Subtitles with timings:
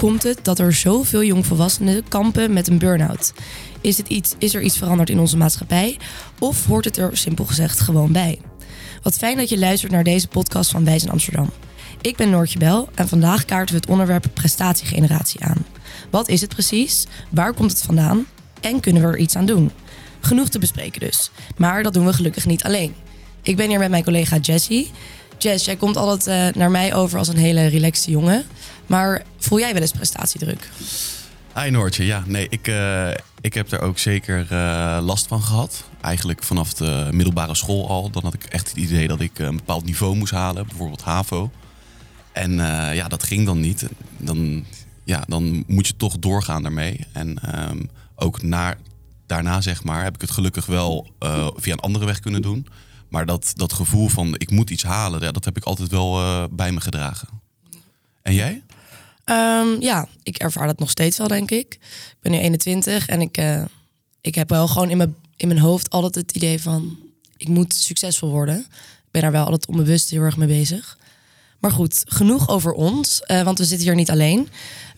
[0.00, 3.32] komt het dat er zoveel jongvolwassenen kampen met een burn-out?
[3.80, 5.98] Is, het iets, is er iets veranderd in onze maatschappij?
[6.38, 8.38] Of hoort het er simpel gezegd gewoon bij?
[9.02, 11.50] Wat fijn dat je luistert naar deze podcast van Wijs in Amsterdam.
[12.00, 15.66] Ik ben Noortje Bel en vandaag kaarten we het onderwerp prestatiegeneratie aan.
[16.10, 17.06] Wat is het precies?
[17.30, 18.26] Waar komt het vandaan?
[18.60, 19.70] En kunnen we er iets aan doen?
[20.20, 21.30] Genoeg te bespreken dus.
[21.56, 22.94] Maar dat doen we gelukkig niet alleen.
[23.42, 24.90] Ik ben hier met mijn collega Jessie.
[25.38, 28.44] Jess, jij komt altijd uh, naar mij over als een hele relaxte jongen.
[28.90, 30.70] Maar voel jij wel eens prestatiedruk?
[31.54, 32.22] Hi Noortje, ja.
[32.26, 35.84] Nee, ik, uh, ik heb er ook zeker uh, last van gehad.
[36.00, 38.10] Eigenlijk vanaf de middelbare school al.
[38.10, 40.66] Dan had ik echt het idee dat ik een bepaald niveau moest halen.
[40.66, 41.50] Bijvoorbeeld HAVO.
[42.32, 42.52] En
[42.94, 43.88] ja, dat ging dan niet.
[44.16, 44.64] Dan,
[45.04, 47.06] ja, dan moet je toch doorgaan daarmee.
[47.12, 48.78] En um, ook naar,
[49.26, 51.10] daarna, zeg maar, heb ik het gelukkig wel
[51.56, 52.66] via een andere weg kunnen doen.
[53.08, 56.72] Maar dat, dat gevoel van ik moet iets halen, dat heb ik altijd wel bij
[56.72, 57.28] me gedragen.
[58.22, 58.62] En jij?
[59.30, 61.74] Um, ja, ik ervaar dat nog steeds wel, denk ik.
[61.74, 63.64] Ik ben nu 21 en ik, uh,
[64.20, 66.98] ik heb wel gewoon in mijn, in mijn hoofd altijd het idee van
[67.36, 68.58] ik moet succesvol worden.
[68.58, 70.98] Ik ben daar wel altijd onbewust heel erg mee bezig.
[71.58, 74.48] Maar goed, genoeg over ons, uh, want we zitten hier niet alleen.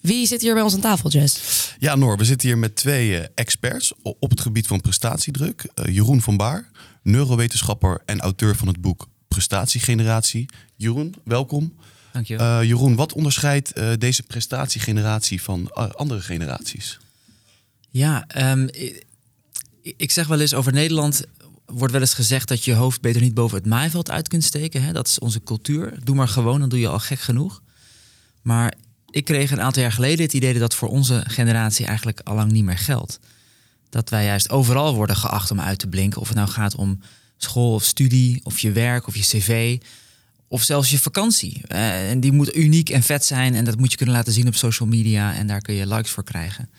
[0.01, 1.75] Wie zit hier bij ons aan tafel, Jess?
[1.79, 5.65] Ja, Noor, we zitten hier met twee experts op het gebied van prestatiedruk.
[5.91, 6.71] Jeroen van Baar,
[7.03, 10.49] neurowetenschapper en auteur van het boek Prestatiegeneratie.
[10.77, 11.73] Jeroen, welkom.
[12.15, 16.99] Uh, Jeroen, wat onderscheidt uh, deze prestatiegeneratie van uh, andere generaties?
[17.91, 19.05] Ja, um, ik,
[19.97, 21.25] ik, zeg wel eens over Nederland
[21.67, 24.83] wordt wel eens gezegd dat je hoofd beter niet boven het maaiveld uit kunt steken.
[24.83, 24.93] Hè?
[24.93, 25.99] Dat is onze cultuur.
[26.05, 27.63] Doe maar gewoon, dan doe je al gek genoeg.
[28.43, 28.75] Maar
[29.11, 32.35] ik kreeg een aantal jaar geleden het idee dat dat voor onze generatie eigenlijk al
[32.35, 33.19] lang niet meer geldt
[33.93, 36.21] dat wij juist overal worden geacht om uit te blinken.
[36.21, 37.01] Of het nou gaat om
[37.37, 39.79] school of studie, of je werk of je cv,
[40.53, 41.63] of zelfs je vakantie.
[41.69, 44.47] Uh, en die moet uniek en vet zijn en dat moet je kunnen laten zien
[44.47, 46.71] op social media en daar kun je likes voor krijgen.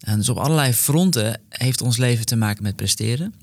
[0.00, 3.34] En dus op allerlei fronten heeft ons leven te maken met presteren.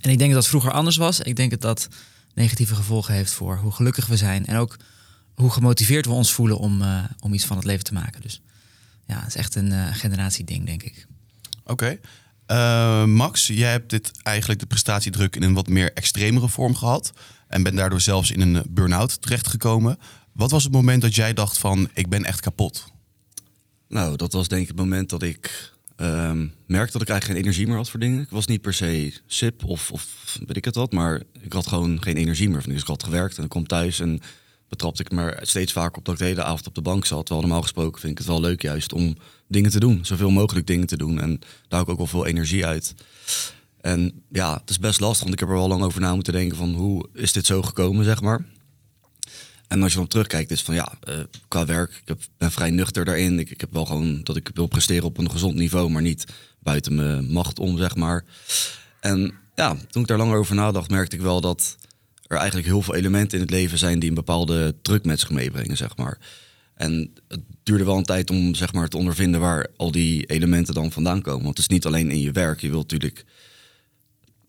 [0.00, 1.20] En ik denk dat dat vroeger anders was.
[1.20, 1.88] Ik denk dat dat
[2.34, 4.76] negatieve gevolgen heeft voor hoe gelukkig we zijn en ook
[5.34, 8.20] hoe gemotiveerd we ons voelen om, uh, om iets van het leven te maken.
[8.20, 8.40] Dus
[9.06, 11.06] ja, het is echt een uh, generatieding, denk ik.
[11.64, 11.98] Oké.
[13.06, 17.12] Max, jij hebt dit eigenlijk de prestatiedruk in een wat meer extremere vorm gehad.
[17.50, 19.98] En bent daardoor zelfs in een burn-out terechtgekomen.
[20.32, 22.84] Wat was het moment dat jij dacht van ik ben echt kapot?
[23.88, 27.36] Nou, dat was denk ik het moment dat ik um, merkte dat ik eigenlijk geen
[27.36, 28.22] energie meer had voor dingen.
[28.22, 30.06] Ik was niet per se sip of, of
[30.46, 32.62] weet ik het wat, maar ik had gewoon geen energie meer.
[32.62, 34.20] Dus ik had gewerkt en ik kom thuis en
[34.68, 37.26] betrapte ik me steeds vaker op dat ik de hele avond op de bank zat.
[37.26, 39.16] Terwijl normaal gesproken vind ik het wel leuk juist om
[39.48, 40.04] dingen te doen.
[40.04, 41.20] Zoveel mogelijk dingen te doen.
[41.20, 42.94] En daar hou ik ook wel veel energie uit.
[43.80, 46.32] En ja, het is best lastig, want ik heb er wel lang over na moeten
[46.32, 48.44] denken van hoe is dit zo gekomen, zeg maar.
[49.68, 51.14] En als je dan terugkijkt, is van ja, uh,
[51.48, 53.38] qua werk, ik heb, ben vrij nuchter daarin.
[53.38, 56.24] Ik, ik heb wel gewoon dat ik wil presteren op een gezond niveau, maar niet
[56.58, 58.24] buiten mijn macht om, zeg maar.
[59.00, 61.76] En ja, toen ik daar langer over nadacht, merkte ik wel dat
[62.26, 65.30] er eigenlijk heel veel elementen in het leven zijn die een bepaalde druk met zich
[65.30, 66.18] meebrengen, zeg maar.
[66.74, 70.74] En het duurde wel een tijd om zeg maar, te ondervinden waar al die elementen
[70.74, 71.44] dan vandaan komen.
[71.44, 72.60] Want het is niet alleen in je werk.
[72.60, 73.24] Je wilt natuurlijk.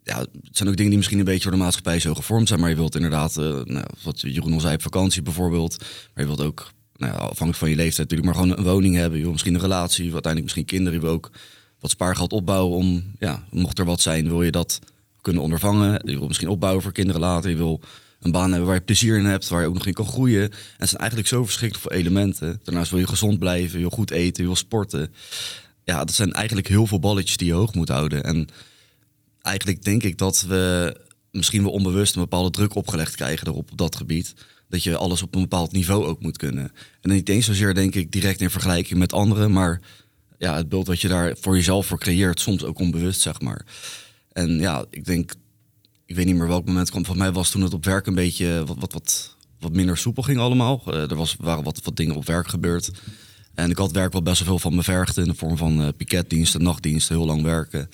[0.04, 2.60] Ja, het zijn ook dingen die misschien een beetje door de maatschappij zo gevormd zijn.
[2.60, 5.78] Maar je wilt inderdaad, uh, nou, wat Jeroen al zei, op vakantie bijvoorbeeld.
[5.80, 8.96] Maar je wilt ook, nou ja, afhankelijk van je leeftijd natuurlijk, maar gewoon een woning
[8.96, 9.18] hebben.
[9.18, 11.00] Je wil misschien een relatie, uiteindelijk misschien kinderen.
[11.00, 11.32] Je wil ook
[11.80, 14.80] wat spaargeld opbouwen om, ja, mocht er wat zijn, wil je dat
[15.22, 16.02] kunnen ondervangen.
[16.06, 17.50] Je wil misschien opbouwen voor kinderen later.
[17.50, 17.82] Je wil
[18.22, 20.44] een baan hebben waar je plezier in hebt, waar je ook nog in kan groeien.
[20.44, 22.60] En het zijn eigenlijk zo verschrikkelijk veel elementen.
[22.64, 25.14] Daarnaast wil je gezond blijven, je wil goed eten, je wil sporten.
[25.84, 28.24] Ja, dat zijn eigenlijk heel veel balletjes die je hoog moet houden.
[28.24, 28.48] En
[29.42, 30.96] eigenlijk denk ik dat we
[31.32, 34.34] misschien wel onbewust een bepaalde druk opgelegd krijgen erop op dat gebied.
[34.70, 36.72] Dat je alles op een bepaald niveau ook moet kunnen.
[37.02, 39.82] En niet eens zozeer denk ik direct in vergelijking met anderen, maar
[40.38, 43.66] ja, het beeld wat je daar voor jezelf voor creëert, soms ook onbewust, zeg maar.
[44.32, 45.34] En ja, ik denk,
[46.06, 47.06] ik weet niet meer welk moment kwam.
[47.06, 50.40] Van mij was toen het op werk een beetje wat, wat, wat, minder soepel ging
[50.40, 50.84] allemaal.
[50.88, 52.92] Uh, er was, waren wat, wat dingen op werk gebeurd.
[53.54, 55.82] En ik had werk wat best wel veel van me vergd in de vorm van
[55.82, 57.90] uh, piketdiensten, nachtdiensten, heel lang werken.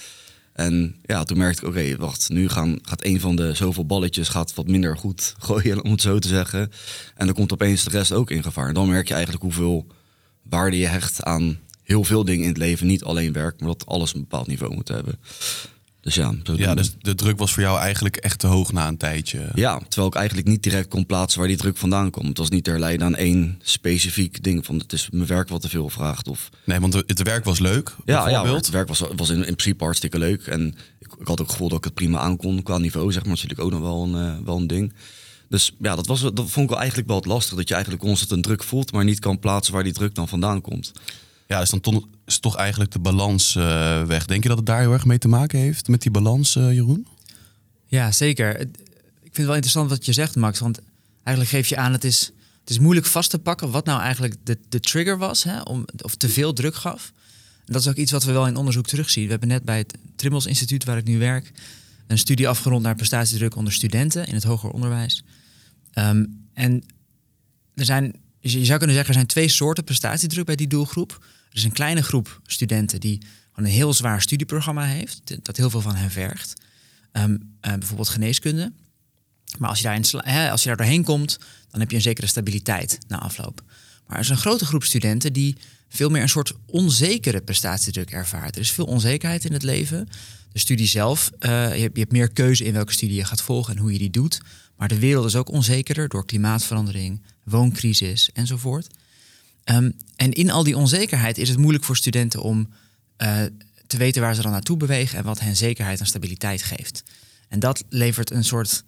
[0.58, 4.30] En ja, toen merkte ik, oké, wacht, nu gaan, gaat een van de zoveel balletjes
[4.30, 6.72] gaat wat minder goed gooien, om het zo te zeggen.
[7.16, 8.74] En dan komt opeens de rest ook in gevaar.
[8.74, 9.88] Dan merk je eigenlijk hoeveel
[10.42, 12.88] waarde je hecht aan heel veel dingen in het leven.
[12.88, 15.20] Niet alleen werk, maar dat alles een bepaald niveau moet hebben.
[16.08, 18.98] Dus ja, ja dus de druk was voor jou eigenlijk echt te hoog na een
[18.98, 19.50] tijdje.
[19.56, 22.28] Ja, terwijl ik eigenlijk niet direct kon plaatsen waar die druk vandaan komt.
[22.28, 25.62] Het was niet te herleiden aan één specifiek ding van het is mijn werk wat
[25.62, 26.28] te veel vraagt.
[26.28, 26.50] Of...
[26.66, 27.96] Nee, want het werk was leuk.
[28.06, 30.48] Ja, ja het werk was, was in, in principe hartstikke leuk.
[30.48, 30.68] En
[31.00, 33.36] ik, ik, had ook het gevoel dat ik het prima aankon qua niveau, zeg maar.
[33.36, 34.94] Dat is natuurlijk ook nog wel een, uh, wel een ding.
[35.50, 37.58] Dus ja, dat, was, dat vond ik wel eigenlijk wel het lastig.
[37.58, 40.28] Dat je eigenlijk constant een druk voelt, maar niet kan plaatsen waar die druk dan
[40.28, 40.92] vandaan komt.
[41.48, 44.26] Ja, is dan toch, is toch eigenlijk de balans uh, weg.
[44.26, 46.74] Denk je dat het daar heel erg mee te maken heeft met die balans, uh,
[46.74, 47.08] Jeroen?
[47.86, 48.60] Ja, zeker.
[48.60, 48.68] Ik
[49.22, 50.60] vind het wel interessant wat je zegt, Max.
[50.60, 50.80] Want
[51.24, 54.36] eigenlijk geef je aan, het is, het is moeilijk vast te pakken wat nou eigenlijk
[54.44, 57.12] de, de trigger was, hè, om, of te veel druk gaf.
[57.66, 59.24] En dat is ook iets wat we wel in onderzoek terugzien.
[59.24, 61.52] We hebben net bij het Trimmels Instituut, waar ik nu werk,
[62.08, 65.24] een studie afgerond naar prestatiedruk onder studenten in het hoger onderwijs.
[65.94, 66.84] Um, en
[67.74, 68.16] er zijn,
[68.54, 71.12] je zou kunnen zeggen, er zijn twee soorten prestatiedruk bij die doelgroep.
[71.50, 73.22] Er is een kleine groep studenten die
[73.56, 76.54] een heel zwaar studieprogramma heeft, dat heel veel van hen vergt.
[77.12, 78.72] Um, uh, bijvoorbeeld geneeskunde.
[79.58, 81.38] Maar als je, daarin, hè, als je daar doorheen komt,
[81.70, 83.62] dan heb je een zekere stabiliteit na afloop.
[84.08, 85.56] Maar er is een grote groep studenten die
[85.90, 88.56] veel meer een soort onzekere prestatiedruk ervaart.
[88.56, 90.10] Er is veel onzekerheid in het leven.
[90.52, 93.82] De studie zelf, hebt, je, hebt, meer keuze in welke studie je gaat volgen en
[93.82, 94.42] hoe je die doet.
[94.76, 98.88] Maar de wereld is ook onzekerder door klimaatverandering, wooncrisis enzovoort.
[99.66, 102.70] Um, en in al die onzekerheid is het moeilijk voor studenten om
[103.18, 103.42] uh,
[103.88, 107.04] te weten waar ze dan naartoe bewegen en wat hen zekerheid en stabiliteit geeft.
[107.48, 108.84] En dat levert een soort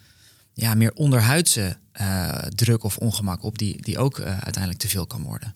[0.53, 5.07] ja, meer onderhuidse uh, druk of ongemak op, die, die ook uh, uiteindelijk te veel
[5.07, 5.55] kan worden.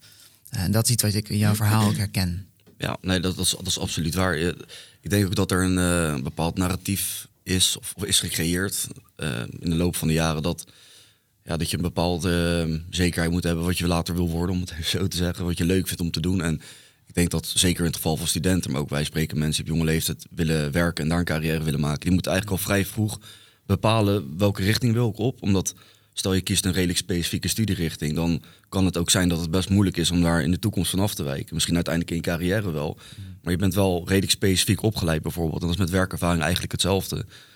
[0.49, 2.47] En dat is iets wat ik in jouw verhaal ook herken.
[2.77, 4.37] Ja, nee, dat, dat, is, absoluut waar.
[4.37, 8.87] Ik denk ook dat er een bepaald narratief is of, of is gecreëerd
[9.59, 10.65] in de loop van de jaren dat,
[11.43, 14.71] ja, dat je een bepaalde zekerheid moet hebben wat je later wil worden, om het
[14.71, 16.41] even zo te zeggen, wat je leuk vindt om te doen.
[16.41, 16.61] En
[17.07, 19.69] ik denk dat zeker in het geval van studenten, maar ook wij spreken mensen op
[19.69, 22.85] jonge leeftijd willen werken en daar een carrière willen maken, die moeten eigenlijk al vrij
[22.85, 23.19] vroeg
[23.65, 25.41] bepalen welke richting wil ik op.
[25.41, 25.75] Omdat
[26.13, 29.69] stel je kiest een redelijk specifieke studierichting, dan kan het ook zijn dat het best
[29.69, 31.53] moeilijk is om daar in de toekomst van af te wijken.
[31.53, 32.97] Misschien uiteindelijk in je carrière wel.
[33.41, 35.61] Maar je bent wel redelijk specifiek opgeleid bijvoorbeeld.
[35.61, 37.15] En dat is met werkervaring eigenlijk hetzelfde.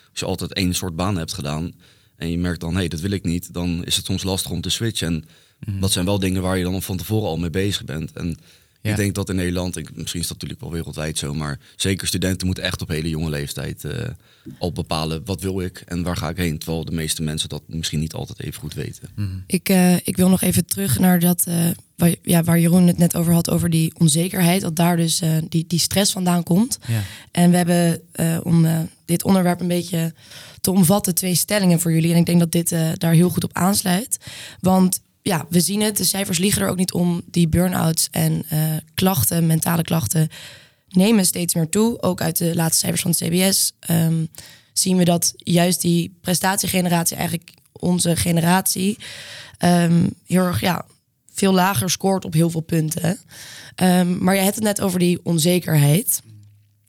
[0.10, 1.74] Als je altijd één soort baan hebt gedaan
[2.18, 4.52] en je merkt dan, hé, hey, dat wil ik niet, dan is het soms lastig
[4.52, 5.26] om te switchen.
[5.60, 8.12] En dat zijn wel dingen waar je dan van tevoren al mee bezig bent.
[8.14, 8.38] En
[8.82, 12.08] ik denk dat in Nederland, ik, misschien is dat natuurlijk wel wereldwijd zo, maar zeker
[12.08, 13.92] studenten moeten echt op hele jonge leeftijd uh,
[14.60, 16.58] al bepalen wat wil ik en waar ga ik heen.
[16.58, 19.10] Terwijl de meeste mensen dat misschien niet altijd even goed weten.
[19.16, 19.44] Mm.
[19.48, 22.98] Ik, uh, ik wil nog even terug naar dat uh, waar, ja, waar Jeroen het
[22.98, 24.62] net over had, over die onzekerheid.
[24.62, 26.78] Dat daar dus die, die stress vandaan komt.
[26.88, 27.02] Ja.
[27.32, 28.02] En we hebben
[28.44, 30.14] om dit onderwerp een beetje
[30.62, 32.12] te omvatten twee stellingen voor jullie.
[32.12, 34.18] En ik denk dat dit daar heel goed op aansluit.
[34.60, 35.98] Want ja, we zien het.
[35.98, 37.22] De cijfers liegen er ook niet om.
[37.26, 38.60] Die burn-outs en uh,
[38.94, 40.30] klachten, mentale klachten,
[40.88, 42.02] nemen steeds meer toe.
[42.02, 44.28] Ook uit de laatste cijfers van het CBS um,
[44.74, 48.98] zien we dat juist die prestatiegeneratie, eigenlijk onze generatie,
[49.60, 50.86] um, heel erg ja,
[51.34, 53.20] veel lager scoort op heel veel punten.
[53.76, 56.22] Um, maar je hebt het net over die onzekerheid.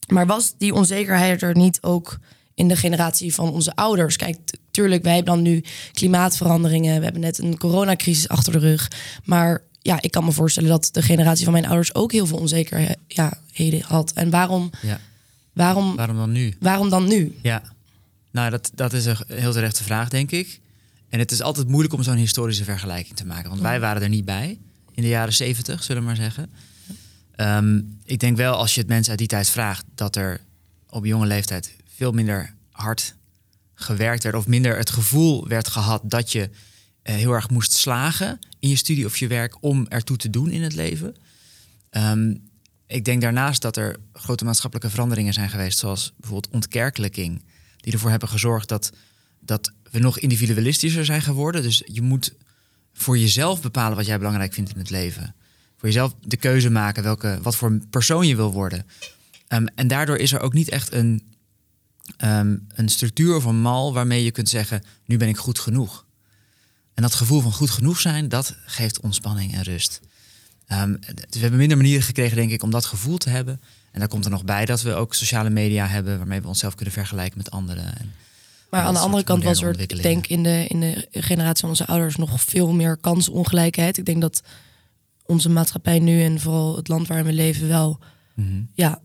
[0.09, 2.19] Maar was die onzekerheid er niet ook
[2.59, 4.17] in de generatie van onze ouders?
[4.17, 4.39] Kijk,
[4.71, 6.99] tuurlijk, wij hebben dan nu klimaatveranderingen.
[6.99, 8.91] We hebben net een coronacrisis achter de rug.
[9.25, 12.39] Maar ja, ik kan me voorstellen dat de generatie van mijn ouders ook heel veel
[12.39, 14.13] onzekerheden had.
[14.13, 15.01] En waarom, ja.
[15.53, 16.55] waarom, waarom dan nu?
[16.61, 17.39] Waarom dan nu?
[17.43, 17.63] Ja,
[18.31, 20.61] nou, dat, dat is een heel terechte vraag, denk ik.
[21.09, 23.49] En het is altijd moeilijk om zo'n historische vergelijking te maken.
[23.49, 24.59] Want wij waren er niet bij
[24.95, 26.51] in de jaren zeventig, zullen we maar zeggen.
[27.37, 30.41] Um, ik denk wel, als je het mensen uit die tijd vraagt, dat er
[30.91, 33.15] op jonge leeftijd veel minder hard
[33.75, 38.39] gewerkt werd of minder het gevoel werd gehad dat je uh, heel erg moest slagen
[38.59, 41.17] in je studie of je werk om ertoe te doen in het leven.
[41.91, 42.51] Um,
[42.87, 47.45] ik denk daarnaast dat er grote maatschappelijke veranderingen zijn geweest, zoals bijvoorbeeld ontkerkelijking,
[47.77, 48.93] die ervoor hebben gezorgd dat,
[49.41, 51.63] dat we nog individualistischer zijn geworden.
[51.63, 52.35] Dus je moet
[52.93, 55.35] voor jezelf bepalen wat jij belangrijk vindt in het leven.
[55.77, 58.87] Voor jezelf de keuze maken welke, wat voor persoon je wil worden.
[59.49, 61.29] Um, en daardoor is er ook niet echt een
[62.25, 66.07] um, een structuur of een mal waarmee je kunt zeggen: nu ben ik goed genoeg.
[66.95, 70.01] En dat gevoel van goed genoeg zijn, dat geeft ontspanning en rust.
[70.73, 70.99] Um,
[71.31, 73.61] we hebben minder manieren gekregen, denk ik, om dat gevoel te hebben.
[73.93, 76.75] En daar komt er nog bij dat we ook sociale media hebben waarmee we onszelf
[76.75, 77.99] kunnen vergelijken met anderen.
[77.99, 78.13] En,
[78.71, 81.69] maar aan de andere kant was er, ik denk in de, in de generatie van
[81.69, 83.99] onze ouders nog veel meer kansongelijkheid.
[83.99, 84.43] Ik denk dat
[85.27, 87.99] onze maatschappij nu en vooral het land waarin we leven wel
[88.35, 88.69] mm -hmm.
[88.75, 89.01] ja,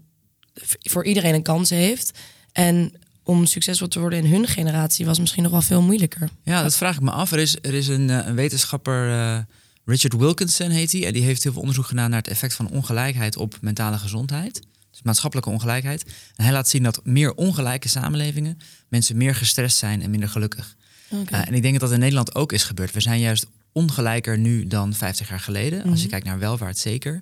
[0.82, 2.20] voor iedereen een kans heeft.
[2.54, 2.94] En
[3.24, 6.30] om succesvol te worden in hun generatie was misschien nog wel veel moeilijker.
[6.44, 7.32] Ja, dat vraag ik me af.
[7.32, 9.38] Er is, er is een, eh, een wetenschapper, uh,
[9.86, 12.70] Richard Wilkinson heet hij, en die heeft heel veel onderzoek gedaan naar het effect van
[12.70, 14.62] ongelijkheid op mentale gezondheid.
[14.92, 16.04] Dus maatschappelijke ongelijkheid.
[16.36, 18.58] En hij laat zien dat meer ongelijke samenlevingen
[18.88, 20.76] mensen meer gestrest zijn en minder gelukkig.
[21.10, 21.42] Okay.
[21.42, 22.92] Uh, en ik denk dat dat in Nederland ook is gebeurd.
[22.92, 25.84] We zijn juist ongelijker nu dan 50 jaar geleden.
[25.84, 26.10] Als je Mhm.
[26.10, 27.22] kijkt naar welvaart, zeker.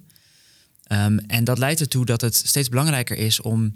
[0.91, 3.75] Um, en dat leidt ertoe dat het steeds belangrijker is om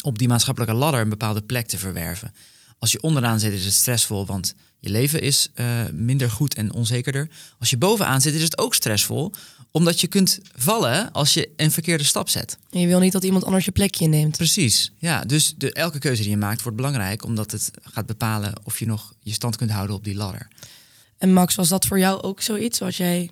[0.00, 2.34] op die maatschappelijke ladder een bepaalde plek te verwerven.
[2.78, 6.72] Als je onderaan zit is het stressvol, want je leven is eh, minder goed en
[6.72, 7.28] onzekerder.
[7.58, 9.32] Als je bovenaan zit is het ook stressvol,
[9.70, 12.58] omdat je kunt vallen als je een verkeerde stap zet.
[12.70, 14.36] En je wil niet dat iemand anders je plekje neemt.
[14.36, 15.24] Precies, ja.
[15.24, 18.86] Dus de, elke keuze die je maakt wordt belangrijk, omdat het gaat bepalen of je
[18.86, 20.48] nog je stand kunt houden op die ladder.
[21.18, 22.78] En Max, was dat voor jou ook zoiets?
[22.78, 23.30] Was jij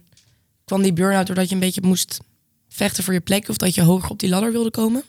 [0.64, 2.18] kwam die burn-out doordat je een beetje moest
[2.68, 5.02] vechten voor je plek of dat je hoger op die ladder wilde komen?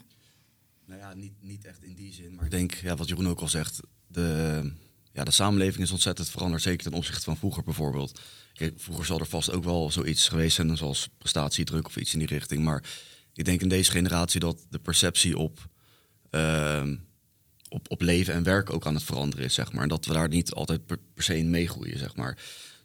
[0.86, 2.36] Nou ja, niet, niet echt in die zin.
[2.36, 4.72] Maar denk, ja, wat Jeroen ook al zegt, de,
[5.14, 6.62] ja, de samenleving is ontzettend veranderd.
[6.62, 8.20] Zeker ten opzichte van vroeger bijvoorbeeld.
[8.54, 12.20] Kijk, vroeger zal er vast ook wel zoiets geweest zijn, zoals prestatiedruk of iets in
[12.20, 12.64] die richting.
[12.64, 12.84] Maar
[13.34, 15.70] ik denk in deze generatie dat de perceptie op,
[16.30, 16.96] ehm,
[17.70, 19.84] op, op leven en werk ook aan het veranderen is, zeg maar.
[19.84, 22.38] En dat we daar niet altijd per, per se in meegroeien, zeg maar.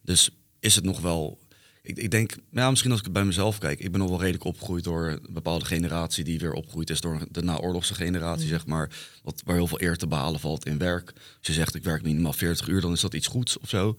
[0.03, 0.31] Dus
[0.61, 1.39] is het nog wel
[1.87, 4.45] ik, ik denk, ja, misschien als ik bij mezelf kijk, ik ben nog wel redelijk
[4.45, 8.51] opgegroeid door een bepaalde generatie die weer opgegroeid is door de naoorlogse generatie, mm.
[8.51, 8.91] zeg maar.
[9.23, 11.13] Wat, waar heel veel eer te behalen valt in werk.
[11.15, 13.97] Als je zegt ik werk minimaal 40 uur, dan is dat iets goeds of zo.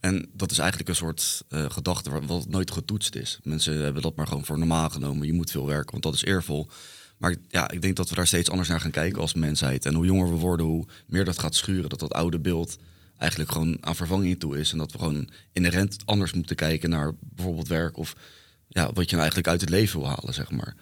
[0.00, 3.38] En dat is eigenlijk een soort uh, gedachte wat nooit getoetst is.
[3.42, 5.26] Mensen hebben dat maar gewoon voor normaal genomen.
[5.26, 6.68] Je moet veel werken, want dat is eervol.
[7.18, 9.86] Maar ja, ik denk dat we daar steeds anders naar gaan kijken als mensheid.
[9.86, 11.88] En hoe jonger we worden, hoe meer dat gaat schuren.
[11.90, 12.78] Dat dat oude beeld
[13.22, 14.72] eigenlijk gewoon aan vervanging toe is.
[14.72, 18.16] En dat we gewoon inherent anders moeten kijken naar bijvoorbeeld werk of
[18.68, 20.74] ja, wat je nou eigenlijk uit het leven wil halen, zeg maar.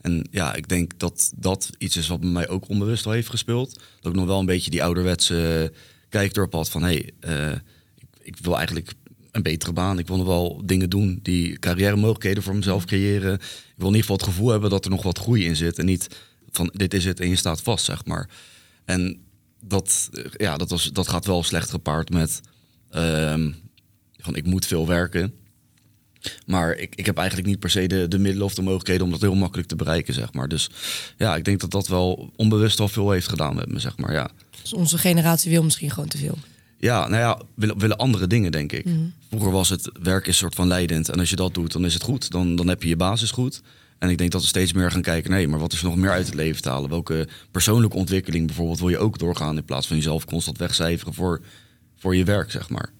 [0.00, 3.80] En ja, ik denk dat dat iets is wat mij ook onbewust al heeft gespeeld.
[4.00, 5.72] Dat ik nog wel een beetje die ouderwetse
[6.08, 6.88] kijkdorp had van hé,
[7.20, 7.60] hey,
[7.94, 8.92] ik, ik, wil eigenlijk
[9.30, 9.98] een betere baan.
[9.98, 13.34] Ik wil nog wel dingen doen die carrière mogelijkheden voor mezelf creëren.
[13.34, 13.40] Ik
[13.76, 15.78] wil in ieder geval het gevoel hebben dat er nog wat groei in zit.
[15.78, 16.08] En niet
[16.50, 18.28] van dit is het en je staat vast, zeg maar.
[18.84, 19.20] En
[19.64, 22.40] dat, ja, dat, was, dat gaat wel slecht gepaard met
[22.90, 23.52] ehm,
[24.18, 25.34] van ik moet veel werken.
[26.46, 29.10] Maar ik, ik heb eigenlijk niet per se de, de middelen of de mogelijkheden om
[29.10, 30.48] dat heel makkelijk te bereiken, zeg maar.
[30.48, 30.70] Dus
[31.16, 34.12] ja, ik denk dat dat wel onbewust al veel heeft gedaan met me, zeg maar,
[34.12, 34.30] ja.
[34.62, 36.38] Dus onze generatie wil misschien gewoon te veel.
[36.78, 38.84] Ja, nou ja, willen, willen andere dingen, denk ik.
[38.84, 38.98] Mhm.
[39.28, 41.08] Vroeger was het werk is een soort van leidend.
[41.08, 42.30] En als je dat doet, dan is het goed.
[42.30, 43.62] Dan, dan heb je je basis goed.
[44.02, 45.96] En ik denk dat we steeds meer gaan kijken, nee, maar wat is er nog
[45.96, 46.90] meer uit het leven te halen?
[46.90, 51.40] Welke persoonlijke ontwikkeling bijvoorbeeld wil je ook doorgaan in plaats van jezelf constant wegcijferen voor,
[51.98, 52.90] voor je werk, zeg maar.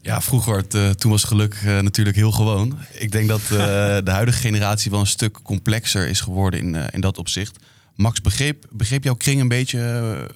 [0.00, 2.78] Ja, vroeger, het, uh, toen was geluk uh, natuurlijk heel gewoon.
[2.92, 3.48] Ik denk dat uh,
[4.04, 7.56] de huidige generatie wel een stuk complexer is geworden in, in dat opzicht.
[7.94, 10.30] Max, begreep, begreep jouw kring een beetje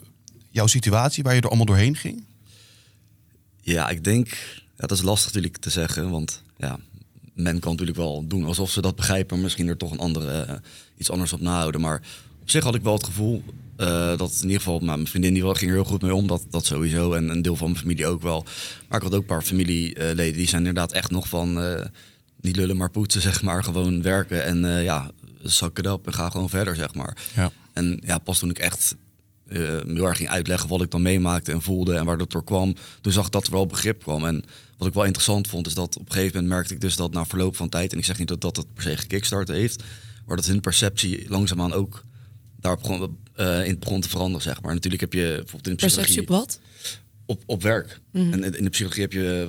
[0.50, 2.24] jouw situatie waar je er allemaal doorheen ging?
[3.60, 4.28] Ja, ik denk,
[4.76, 6.78] ja, dat is lastig natuurlijk te zeggen, want ja,
[7.38, 10.46] men kan natuurlijk wel doen alsof ze dat begrijpen, maar misschien er toch een andere,
[10.48, 10.54] uh,
[10.96, 11.80] iets anders op nahouden.
[11.80, 12.02] Maar
[12.42, 13.42] op zich had ik wel het gevoel
[13.76, 16.46] uh, dat in ieder geval, mijn vriendin die ging er heel goed mee om, dat,
[16.50, 17.12] dat sowieso.
[17.12, 18.44] En een deel van mijn familie ook wel.
[18.88, 21.84] Maar ik had ook een paar familieleden die zijn inderdaad echt nog van uh,
[22.40, 23.64] niet lullen maar poetsen, zeg maar.
[23.64, 25.10] Gewoon werken en ja,
[25.42, 27.16] zak het op en ga gewoon verder, zeg maar.
[27.36, 27.50] Ja.
[27.72, 28.96] En ja, pas toen ik echt
[29.48, 32.74] heel erg ging uitleggen wat ik dan meemaakte en voelde en waar dat door kwam.
[33.00, 34.24] Toen zag ik dat er wel begrip kwam.
[34.24, 34.44] En
[34.76, 37.12] wat ik wel interessant vond, is dat op een gegeven moment merkte ik dus dat
[37.12, 39.82] na verloop van tijd, en ik zeg niet dat dat het per se gekickstart heeft,
[40.26, 42.04] maar dat hun perceptie langzaamaan ook
[42.60, 44.74] daarop begon, uh, in begon te veranderen, zeg maar.
[44.74, 46.14] Natuurlijk heb je bijvoorbeeld in de psychologie...
[46.14, 46.60] Perceptie op wat?
[47.26, 48.00] Op, op werk.
[48.12, 48.32] Mhm.
[48.32, 49.48] En in de psychologie heb je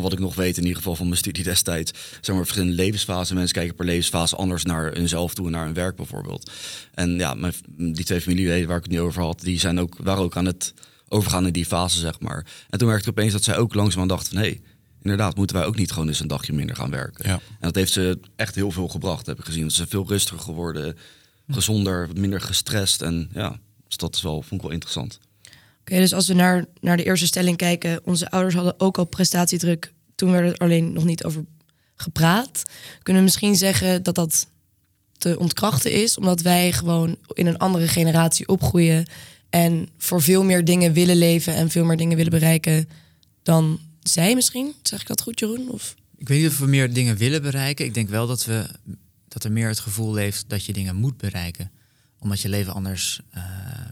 [0.00, 2.76] van wat ik nog weet, in ieder geval van mijn studie destijds, zeg maar verschillende
[2.76, 3.36] levensfasen.
[3.36, 6.50] Mensen kijken per levensfase anders naar hunzelf toe en naar hun werk bijvoorbeeld.
[6.94, 9.96] En ja, mijn, die twee familieleden waar ik het nu over had, die zijn ook,
[9.98, 10.74] waren ook aan het
[11.08, 12.46] overgaan in die fase, zeg maar.
[12.68, 14.60] En toen merkte ik opeens dat zij ook langzaam dachten van, hé, hey,
[15.02, 17.28] inderdaad, moeten wij ook niet gewoon eens een dagje minder gaan werken.
[17.28, 17.34] Ja.
[17.34, 19.70] En dat heeft ze echt heel veel gebracht, heb ik gezien.
[19.70, 20.96] Ze zijn veel rustiger geworden,
[21.48, 23.02] gezonder, minder gestrest.
[23.02, 25.18] En ja, dus dat is wel, vond ik wel interessant.
[25.80, 29.04] Oké, dus als we naar, naar de eerste stelling kijken, onze ouders hadden ook al
[29.04, 29.92] prestatiedruk.
[30.14, 31.44] Toen werd er alleen nog niet over
[31.96, 32.62] gepraat.
[33.02, 34.46] Kunnen we misschien zeggen dat dat
[35.18, 39.06] te ontkrachten is, omdat wij gewoon in een andere generatie opgroeien
[39.50, 42.88] en voor veel meer dingen willen leven en veel meer dingen willen bereiken
[43.42, 44.74] dan zij misschien?
[44.82, 45.70] Zeg ik dat goed, Jeroen?
[45.70, 45.94] Of?
[46.16, 47.84] Ik weet niet of we meer dingen willen bereiken.
[47.84, 48.66] Ik denk wel dat, we,
[49.28, 51.70] dat er meer het gevoel leeft dat je dingen moet bereiken.
[52.18, 53.44] Omdat je leven anders uh,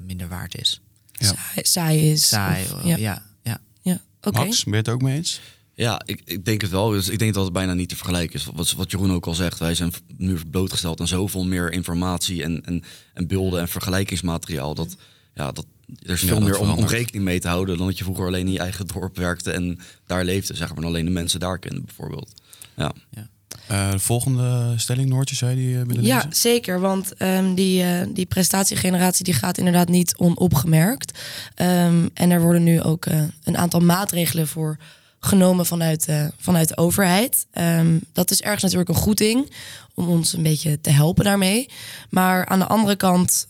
[0.03, 0.81] minder waard is.
[1.19, 1.35] Ja.
[1.63, 2.29] Saai, is.
[2.29, 2.97] Saai, of, ja.
[2.97, 3.23] ja.
[3.43, 3.61] ja.
[3.83, 4.01] ja.
[4.21, 4.45] Okay.
[4.45, 5.41] Max, ben je het ook mee eens?
[5.75, 6.91] Ja, ik, ik denk het wel.
[6.91, 8.49] Dus ik denk dat het bijna niet te vergelijken is.
[8.55, 12.65] Wat, wat Jeroen ook al zegt, wij zijn nu blootgesteld aan zoveel meer informatie en,
[12.65, 12.85] en,
[13.15, 14.75] en beelden en vergelijkingsmateriaal.
[14.75, 14.97] Dat,
[15.35, 15.67] ja, dat,
[16.03, 18.47] er is veel meer om, om, rekening mee te houden dan dat je vroeger alleen
[18.47, 21.85] in je eigen dorp werkte en daar leefde, zeg maar, alleen de mensen daar kenden
[21.85, 22.33] bijvoorbeeld.
[22.77, 22.93] Ja.
[23.11, 23.29] ja.
[23.71, 26.81] Uh, de volgende stelling, Noortje, zei die uh, willen Ja, zeker.
[26.81, 31.19] Want um, die, uh, die prestatiegeneratie die gaat inderdaad niet onopgemerkt.
[31.57, 33.07] Um, en er worden nu ook
[33.45, 34.77] een aantal maatregelen voor
[35.21, 37.47] genomen vanuit, vanuit de overheid.
[37.53, 39.53] Um, dat is ergens natuurlijk een goed ding
[39.95, 41.71] om ons een beetje te helpen daarmee.
[42.11, 43.47] Maar aan de andere kant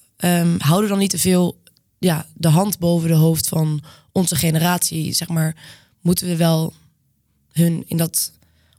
[0.59, 1.59] houden dan niet te veel
[1.99, 5.57] ja, de hand boven de hoofd van onze generatie, zeg maar,
[6.01, 6.73] moeten we wel
[7.53, 8.33] hun in dat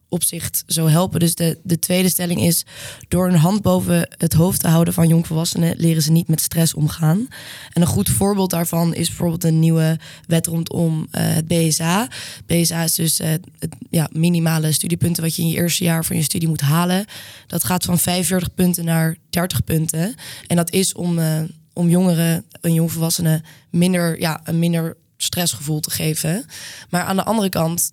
[0.09, 1.19] opzicht zo helpen.
[1.19, 2.65] Dus de, de tweede stelling is:
[3.07, 6.73] door een hand boven het hoofd te houden van jongvolwassenen, leren ze niet met stress
[6.73, 7.27] omgaan.
[7.73, 12.07] En een goed voorbeeld daarvan is bijvoorbeeld een nieuwe wet rondom eh, het BSA.
[12.45, 16.15] BSA is dus eh, het ja, minimale studiepunten wat je in je eerste jaar van
[16.15, 17.05] je studie moet halen.
[17.47, 20.15] Dat gaat van 45 punten naar 30 punten.
[20.47, 21.41] En dat is om, eh,
[21.73, 26.45] om jongeren en jongvolwassenen minder, ja, een minder stressgevoel te geven.
[26.89, 27.91] Maar aan de andere kant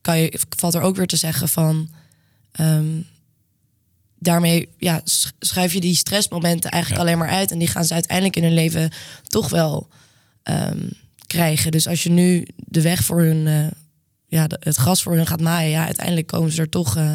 [0.00, 1.90] kan je, valt er ook weer te zeggen van.
[2.52, 3.00] ehm,
[4.18, 7.08] daarmee ja, sch- schuif je die stressmomenten eigenlijk Ja.
[7.08, 7.50] alleen maar uit.
[7.50, 8.90] En die gaan ze uiteindelijk in hun leven
[9.26, 9.88] toch wel
[10.42, 10.88] ehm,
[11.26, 11.70] krijgen.
[11.70, 13.66] Dus als je nu de weg voor hun, eh,
[14.26, 17.14] ja, het gras voor hun gaat maaien, ja, uiteindelijk komen ze er toch, eh,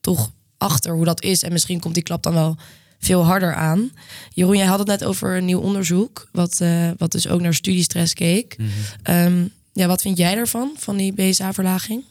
[0.00, 1.42] toch achter hoe dat is.
[1.42, 2.56] En misschien komt die klap dan wel
[2.98, 3.90] veel harder aan.
[4.30, 7.54] Jeroen, jij had het net over een nieuw onderzoek, wat, eh, wat dus ook naar
[7.54, 8.56] studiestress keek.
[9.02, 12.04] Ehm, ja, wat vind jij daarvan, van die BSA-verlaging?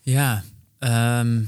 [0.00, 0.44] Ja,
[0.78, 1.40] ehm,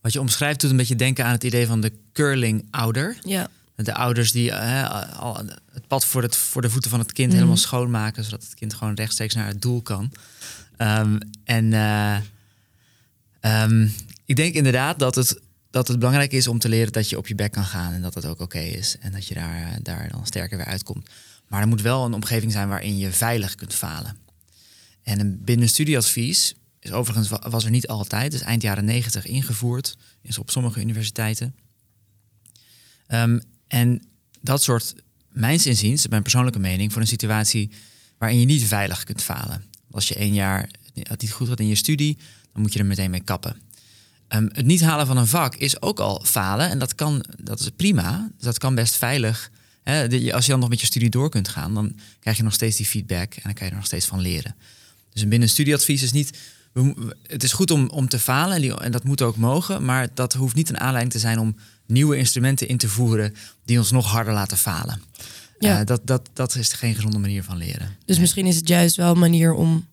[0.00, 3.16] wat je omschrijft doet een beetje denken aan het idee van de curling-ouder.
[3.24, 5.36] Ja, De ouders die eh, al
[5.72, 7.36] het pad voor, het, voor de voeten van het kind Mhm.
[7.36, 10.12] helemaal schoonmaken, zodat het kind gewoon rechtstreeks naar het doel kan.
[10.76, 12.16] Ehm, en eh,
[13.40, 13.88] ehm,
[14.24, 17.26] ik denk inderdaad dat het, dat het belangrijk is om te leren dat je op
[17.26, 20.08] je bek kan gaan en dat dat ook oké is en dat je daar, daar
[20.10, 21.08] dan sterker weer uitkomt.
[21.50, 24.16] Maar er moet wel een omgeving zijn waarin je veilig kunt falen.
[25.02, 29.26] En een binnen studieadvies is overigens wa- was er niet altijd, dus eind jaren negentig
[29.26, 31.54] ingevoerd, is op sommige universiteiten.
[33.06, 34.02] Ehm, en
[34.40, 34.94] dat soort,
[35.28, 37.70] mijns inziens, mijn persoonlijke mening, voor een situatie
[38.18, 39.64] waarin je niet veilig kunt falen.
[39.90, 42.18] Als je één jaar het niet goed gaat in je studie,
[42.52, 43.56] dan moet je er meteen mee kappen.
[44.28, 47.60] Ehm, het niet halen van een vak is ook al falen en dat kan, dat
[47.60, 48.30] is prima.
[48.36, 49.50] Dus dat kan best veilig.
[49.82, 52.52] Hè, als je dan nog met je studie door kunt gaan, dan krijg je nog
[52.52, 54.54] steeds die feedback en dan kan je er nog steeds van leren.
[55.12, 56.38] Dus een binnen studieadvies is niet.
[56.72, 59.84] we Het is goed om, om te falen en, die, en dat moet ook mogen,
[59.84, 63.78] maar dat hoeft niet een aanleiding te zijn om nieuwe instrumenten in te voeren die
[63.78, 65.02] ons nog harder laten falen.
[65.58, 65.80] Ja.
[65.80, 67.96] Eh, dat, dat, dat is geen gezonde manier van leren.
[68.04, 69.88] dus misschien is het juist wel een manier om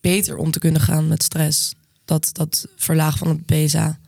[0.00, 1.72] beter om te kunnen gaan met stress.
[2.04, 3.98] Dat, dat verlagen van het BSA.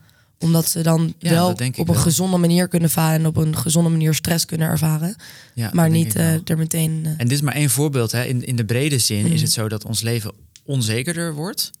[0.41, 3.89] Omdat ze dan Ja, wel op een gezonde manier kunnen falen en op een gezonde
[3.89, 5.15] manier stress kunnen ervaren.
[5.53, 7.01] Ja, maar niet eh, er meteen.
[7.05, 8.11] eh, En dit is maar één voorbeeld.
[8.11, 8.23] Hè.
[8.23, 9.33] In, in de brede zin Mhm.
[9.33, 10.31] is het zo dat ons leven
[10.65, 11.71] onzekerder wordt.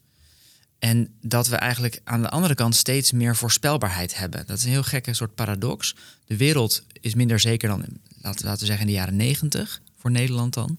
[0.79, 4.43] En dat we eigenlijk aan de andere kant steeds meer voorspelbaarheid hebben.
[4.47, 5.95] Dat is een heel gekke soort paradox.
[6.25, 7.83] De wereld is minder zeker dan,
[8.21, 9.81] laten, laten we zeggen, in de jaren negentig.
[9.97, 10.77] Voor Nederland dan.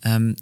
[0.00, 0.32] Ehm,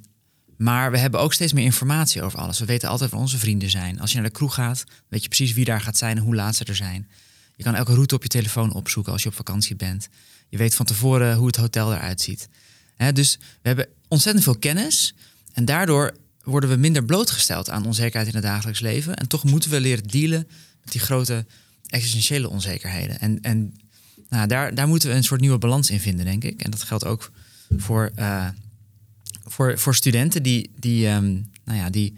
[0.60, 2.58] maar we hebben ook steeds meer informatie over alles.
[2.58, 4.00] We weten altijd waar onze vrienden zijn.
[4.00, 6.34] Als je naar de kroeg gaat, weet je precies wie daar gaat zijn en hoe
[6.34, 7.08] laat ze er zijn.
[7.56, 10.08] Je kan elke route op je telefoon opzoeken als je op vakantie bent.
[10.48, 12.48] Je weet van tevoren hoe het hotel eruit ziet.
[13.12, 15.14] Dus we hebben ontzettend veel kennis.
[15.52, 19.16] En daardoor worden we minder blootgesteld aan onzekerheid in het dagelijks leven.
[19.16, 20.48] En toch moeten we leren dealen
[20.80, 21.46] met die grote
[21.86, 23.20] existentiële onzekerheden.
[23.20, 23.74] En, en
[24.28, 26.62] nou, daar, daar moeten we een soort nieuwe balans in vinden, denk ik.
[26.62, 27.30] En dat geldt ook
[27.76, 28.48] voor, eh,
[29.44, 31.32] voor, voor studenten die, die, ehm,
[31.64, 32.14] nou ja, die,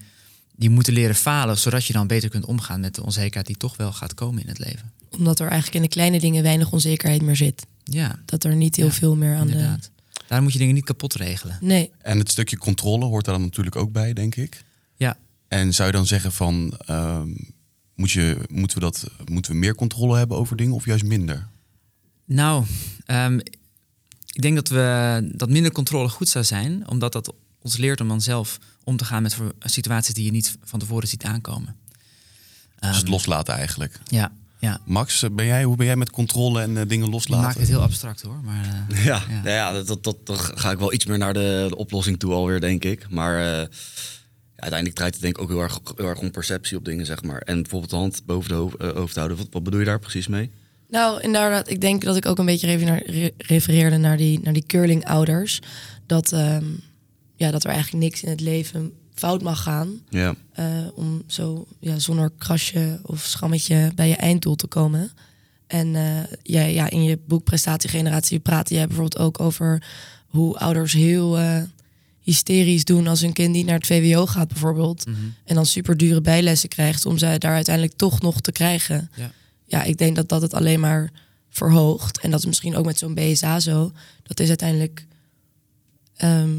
[0.57, 3.77] die moeten leren falen, zodat je dan beter kunt omgaan met de onzekerheid die toch
[3.77, 4.93] wel gaat komen in het leven.
[5.11, 7.67] omdat er eigenlijk in de kleine dingen weinig onzekerheid meer zit.
[7.85, 9.91] Ja, Dat er niet heel Ja, veel meer aan inderdaad.
[10.27, 11.57] Daar moet je dingen niet kapot regelen.
[11.61, 11.67] de.
[11.67, 11.91] Nee.
[11.99, 14.65] En het stukje controle hoort daar dan natuurlijk ook bij, denk ik.
[14.97, 15.17] Ja,
[15.49, 17.29] En zou je dan zeggen van, ehm,
[17.95, 21.49] moet je, moeten, we dat, moeten we meer controle hebben over dingen of juist minder?
[22.25, 22.65] Nou,
[23.07, 23.39] ehm,
[24.33, 28.09] ik denk dat, we, dat minder controle goed zou zijn, omdat dat ons leert om
[28.09, 31.77] dan zelf om te gaan met situaties die je niet van tevoren ziet aankomen.
[32.79, 34.01] Dus het Ehm, loslaten eigenlijk.
[34.05, 34.81] Ja, ja.
[34.85, 37.45] Max, ben jij, hoe ben jij met controle en eh, dingen Je loslaten?
[37.45, 38.41] maakt het heel abstract hoor.
[38.45, 39.41] Maar, eh, Ja, Ja.
[39.45, 39.51] ja.
[39.55, 42.33] ja dat, dat, dat, dan ga ik wel iets meer naar de, de oplossing toe
[42.33, 43.09] alweer, denk ik.
[43.11, 43.69] Maar eh, ja,
[44.57, 47.23] uiteindelijk draait het denk ik ook heel erg, heel erg om perceptie op dingen, zeg
[47.23, 47.39] maar.
[47.41, 49.37] En bijvoorbeeld de hand boven de hoofd, eh, hoofd houden.
[49.37, 50.51] Wat, wat bedoel je daar precies mee?
[50.93, 54.41] Nou, inderdaad, ik denk dat ik ook een beetje even naar, re- refereerde naar die,
[54.43, 55.61] naar die curling-ouders.
[56.07, 56.65] Dat, ehm,
[57.37, 60.01] ja, dat er eigenlijk niks in het leven fout mag gaan.
[60.09, 60.35] Ja.
[60.53, 65.11] eh, om zo ja, zonder krasje of schammetje bij je einddoel te komen.
[65.67, 66.03] En eh,
[66.43, 69.83] ja, ja, in je boek Prestatiegeneratie praat jij bijvoorbeeld ook over
[70.27, 71.63] hoe ouders heel eh,
[72.21, 75.07] hysterisch doen als hun kind niet naar het VWO gaat bijvoorbeeld.
[75.07, 75.17] mhm.
[75.45, 79.11] En dan super dure bijlessen krijgt om ze daar uiteindelijk toch nog te krijgen.
[79.17, 79.33] Ja.
[79.73, 81.13] Ja, ik denk dat dat het alleen maar
[81.49, 82.19] verhoogt.
[82.19, 83.93] En dat is misschien ook met zo'n BSA zo.
[84.23, 85.07] Dat is uiteindelijk
[86.17, 86.51] ehm,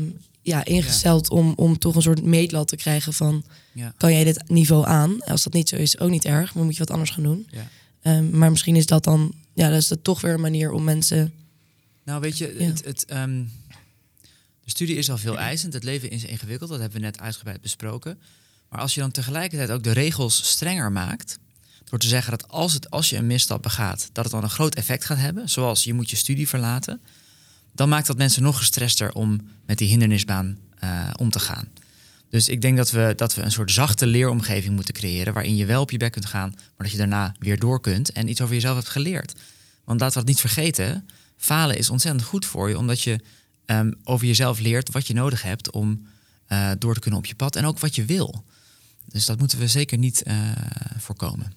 [0.41, 3.43] ja, ingesteld Om, om toch een soort meetlat te krijgen van...
[3.71, 3.93] ja.
[3.97, 5.23] kan jij dit niveau aan?
[5.23, 6.53] Als dat niet zo is, ook niet erg.
[6.53, 7.47] Maar moet je wat anders gaan doen.
[7.51, 7.67] Ja.
[8.01, 9.33] Ehm, maar misschien is dat dan...
[9.53, 11.33] Ja, dat is dat toch weer een manier om mensen...
[12.03, 13.43] Nou, weet je, het, het, ehm,
[14.63, 17.61] De studie is al veel eisend, het leven is ingewikkeld, dat hebben we net uitgebreid
[17.61, 18.19] besproken.
[18.69, 21.39] Maar als je dan tegelijkertijd ook de regels strenger maakt,
[21.83, 24.49] door te zeggen dat als, het, als je een misstap begaat, dat het dan een
[24.49, 27.01] groot effect gaat hebben, zoals je moet je studie verlaten,
[27.71, 31.67] dan maakt dat mensen nog gestrester om met die hindernisbaan uh, om te gaan.
[32.29, 35.33] Dus ik denk dat we, dat we een soort zachte leeromgeving moeten creëren.
[35.33, 38.11] waarin je wel op je bek kunt gaan, maar dat je daarna weer door kunt
[38.11, 39.33] en iets over jezelf hebt geleerd.
[39.83, 43.19] Want laten we het niet vergeten: falen is ontzettend goed voor je, omdat je
[43.65, 46.07] um, over jezelf leert wat je nodig hebt om
[46.47, 48.43] uh, door te kunnen op je pad en ook wat je wil.
[49.05, 50.51] Dus dat moeten we zeker niet uh,
[50.97, 51.53] voorkomen.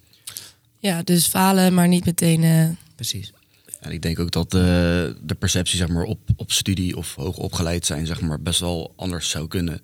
[0.79, 2.43] Ja, dus falen, maar niet meteen.
[2.43, 2.69] Uh...
[2.95, 3.33] Precies.
[3.81, 7.37] En ik denk ook dat de, de perceptie zeg maar, op, op studie of hoog
[7.37, 9.81] opgeleid zijn zeg maar, best wel anders zou kunnen.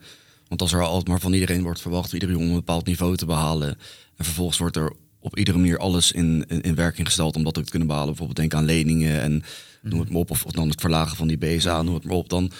[0.48, 3.26] Want als er altijd maar van iedereen wordt verwacht, iedere jongen een bepaald niveau te
[3.26, 3.68] behalen.
[4.16, 7.64] En vervolgens wordt er op iedere manier alles in, in, werking gesteld om dat ook
[7.64, 8.08] te kunnen behalen.
[8.08, 9.42] Bijvoorbeeld denk aan leningen en
[9.82, 10.30] noem het maar op.
[10.30, 12.28] Of, dan het verlagen van die BSA, noem het maar op.
[12.28, 12.50] Dan,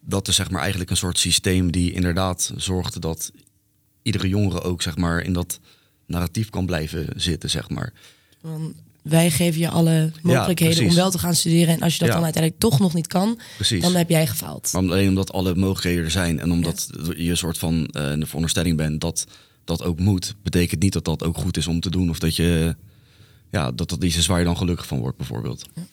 [0.00, 3.32] dat is zeg maar eigenlijk een soort systeem die inderdaad zorgt dat
[4.02, 5.60] iedere jongere ook zeg maar in dat
[6.06, 7.92] narratief kan blijven zitten, zeg maar.
[8.40, 11.74] Want wij geven je alle mogelijkheden om wel te gaan studeren.
[11.74, 13.82] En als je dat dan uiteindelijk toch nog niet kan, precies.
[13.82, 14.70] dan heb jij gefaald.
[14.72, 18.26] Maar alleen omdat alle mogelijkheden er zijn en omdat je een soort van uh, de
[18.26, 19.26] veronderstelling bent dat
[19.64, 22.10] dat ook moet, betekent niet dat dat ook goed is om te doen.
[22.10, 22.76] Of dat je,
[23.50, 25.66] ja, dat dat iets is waar je dan gelukkig van wordt, bijvoorbeeld.
[25.74, 25.84] Oké,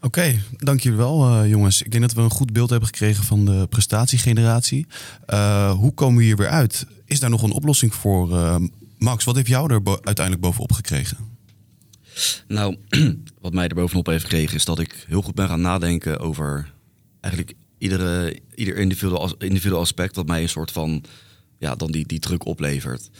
[0.00, 1.82] okay, dank jullie wel, uh, jongens.
[1.82, 4.86] Ik denk dat we een goed beeld hebben gekregen van de prestatiegeneratie.
[5.30, 6.86] Uh, hoe komen we hier weer uit?
[7.04, 8.60] Is daar nog een oplossing voor?
[8.98, 11.16] Max, wat heeft jou er uiteindelijk bovenop gekregen?
[12.48, 12.76] Nou,
[13.40, 16.72] wat mij er bovenop heeft gekregen is dat ik heel goed ben gaan nadenken over
[17.20, 21.04] eigenlijk iedere, ieder individueel, aspect dat mij een soort van
[21.58, 23.10] ja, dan die, die druk oplevert.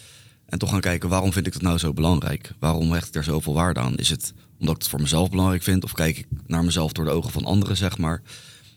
[0.47, 2.53] En toch gaan kijken, waarom vind ik dat nou zo belangrijk?
[2.59, 3.97] Waarom hecht ik er zoveel waarde aan?
[3.97, 5.85] Is het omdat ik het voor mezelf belangrijk vind?
[5.85, 8.23] Of kijk ik naar mezelf door de ogen van anderen, zeg maar?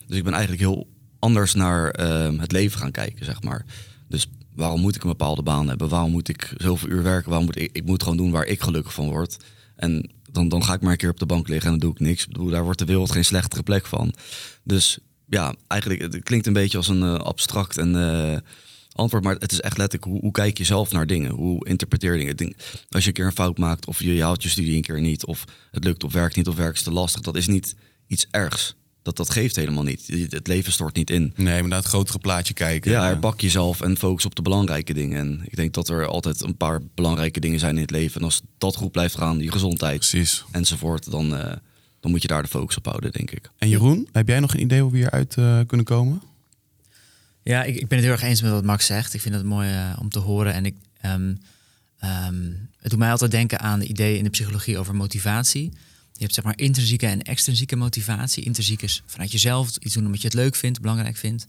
[0.07, 0.87] Dus ik ben eigenlijk heel
[1.19, 3.65] anders naar uh, het leven gaan kijken, zeg maar.
[4.07, 4.29] Dus
[4.59, 5.89] waarom moet ik een bepaalde baan hebben?
[5.89, 7.29] Waarom moet ik zoveel uur werken?
[7.29, 9.37] Waarom moet ik, ik moet gewoon doen waar ik gelukkig van word?
[9.75, 11.97] En dan, dan ga ik maar een keer op de bank liggen en dan doe
[11.97, 12.23] ik niks.
[12.23, 14.13] Ik bedoel, daar wordt de wereld geen slechtere plek van.
[14.63, 18.37] Dus ja, eigenlijk, het klinkt een beetje als een uh, abstract en uh,
[18.91, 21.31] antwoord, maar het is echt letterlijk hoe, hoe, kijk je zelf naar dingen?
[21.31, 22.55] Hoe interpreteer je dingen?
[22.89, 25.25] Als je een keer een fout maakt of je, haalt je studie een keer niet
[25.25, 27.75] of het lukt of werkt niet of werkt te lastig, dat is niet
[28.07, 30.07] iets ergs dat, dat geeft helemaal niet.
[30.29, 31.33] Het leven stort niet in.
[31.35, 32.91] Nee, maar naar het grotere plaatje kijken.
[32.91, 35.19] Ja, herbak jezelf en focus op de belangrijke dingen.
[35.19, 38.19] En ik denk dat er altijd een paar belangrijke dingen zijn in het leven.
[38.19, 40.45] En als dat goed blijft gaan, je gezondheid Precies.
[40.51, 41.51] enzovoort, dan, uh,
[41.99, 43.49] dan moet je daar de focus op houden, denk ik.
[43.57, 46.21] En Jeroen, heb jij nog een idee hoe we hieruit uh, kunnen komen?
[47.43, 49.13] Ja, ik, ik ben het heel erg eens met wat Max zegt.
[49.13, 50.53] Ik vind het mooi uh, om te horen.
[50.53, 51.39] En ik, um,
[52.03, 55.71] um, het doet mij altijd denken aan de ideeën in de psychologie over motivatie.
[56.19, 58.43] Je hebt zeg maar intrinsieke en extrinsieke motivatie.
[58.43, 61.47] Intrinsiek is vanuit jezelf iets doen omdat je het leuk vindt, belangrijk vindt.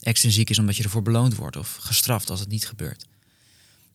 [0.00, 3.06] Extrinsiek is omdat je ervoor beloond wordt of gestraft als het niet gebeurt.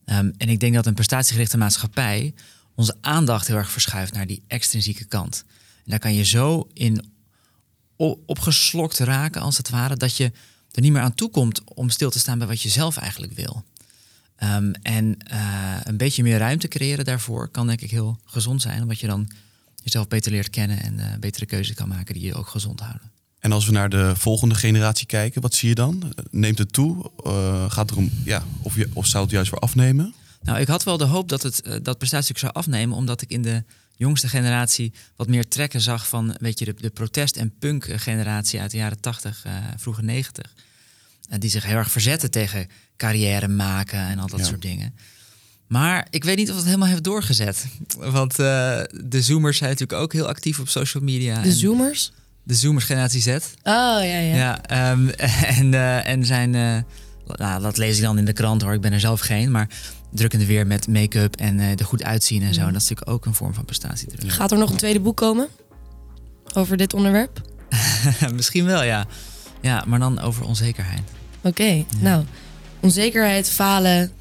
[0.06, 2.34] Um, en ik denk dat een prestatiegerichte maatschappij
[2.76, 5.44] onze aandacht heel erg verschuift naar die extrinsieke kant.
[5.76, 7.12] En daar kan je zo in
[8.26, 10.32] opgeslokt raken, als het ware, dat je
[10.72, 13.34] er niet meer aan toe komt om stil te staan bij wat je zelf eigenlijk
[13.34, 13.66] wil.
[14.44, 18.82] Um, en uh, een beetje meer ruimte creëren daarvoor kan denk ik heel gezond zijn,
[18.82, 19.32] omdat je dan
[19.88, 23.12] jezelf beter leert kennen en uh, betere keuzes kan maken die je ook gezond houden.
[23.40, 26.14] En als we naar de volgende generatie kijken, wat zie je dan?
[26.32, 27.12] Neemt het toe?
[27.26, 30.14] Uh, gaat er om, ja, of, je, of zou het juist weer afnemen?
[30.42, 33.30] Nou, ik had wel de hoop dat het uh, dat prestatie zou afnemen, omdat ik
[33.30, 33.64] in de
[33.96, 38.72] jongste generatie wat meer trekken zag van weet je, de, de protest- en punk-generatie uit
[38.72, 40.54] de jaren 80, uh, vroege 90.
[41.40, 44.46] die zich heel erg verzetten tegen carrière maken en al dat ja.
[44.46, 44.96] soort dingen.
[45.68, 47.66] Maar ik weet niet of het helemaal heeft doorgezet.
[47.98, 48.38] Want uh,
[49.06, 51.42] de Zoomers zijn natuurlijk ook heel actief op social media.
[51.42, 52.12] De Zoomers?
[52.44, 53.28] De Zoomers generatie Z.
[53.28, 54.36] Oh, ja, ja.
[54.66, 55.10] ja um,
[55.60, 56.54] en, uh, en zijn...
[56.54, 56.78] Uh,
[57.28, 59.52] nou, dat lees ik dan in de krant hoor, ik ben er zelf geen.
[59.52, 59.68] Maar
[60.12, 62.60] drukkende weer met make-up en er goed uitzien en zo.
[62.62, 64.32] En dat is natuurlijk ook een vorm van prestatiedruk.
[64.32, 65.48] Gaat er nog een tweede boek komen?
[66.54, 67.42] Over dit onderwerp?
[68.36, 69.06] Misschien wel, ja.
[69.62, 71.02] Ja, maar dan over onzekerheid.
[71.38, 71.98] Oké, okay, ja.
[72.00, 72.24] nou.
[72.80, 74.12] Onzekerheid, falen,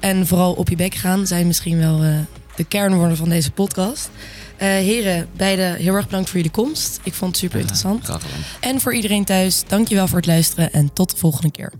[0.00, 2.18] en vooral op je bek gaan zijn misschien wel uh,
[2.56, 4.10] de kernwoorden van deze podcast.
[4.10, 7.00] Uh, heren, beide heel erg bedankt voor jullie komst.
[7.02, 8.04] Ik vond het super interessant.
[8.04, 8.40] Graag gedaan.
[8.60, 11.72] En voor iedereen thuis, dankjewel voor het luisteren en tot de volgende keer.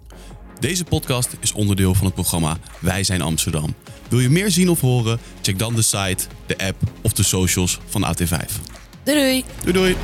[0.60, 3.74] Deze podcast is onderdeel van het programma Wij zijn Amsterdam.
[4.08, 5.18] Wil je meer zien of horen?
[5.42, 8.52] Check dan de site, de app of de socials van AT5.
[9.04, 9.44] Doei doei.
[9.64, 9.96] Doei doei.